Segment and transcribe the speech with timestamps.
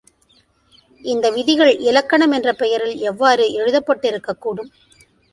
[1.01, 4.71] இந்த விதிகள் இலக்கணம் என்ற பெயரில் எவ்வாறு எழுதப்பட்டிருக்கக் கூடும்?